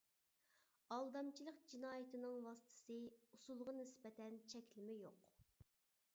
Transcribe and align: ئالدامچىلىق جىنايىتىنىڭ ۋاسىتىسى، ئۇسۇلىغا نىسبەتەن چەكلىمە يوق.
ئالدامچىلىق 0.95 1.59
جىنايىتىنىڭ 1.73 2.39
ۋاسىتىسى، 2.47 2.99
ئۇسۇلىغا 3.35 3.77
نىسبەتەن 3.83 4.43
چەكلىمە 4.55 4.99
يوق. 5.05 5.33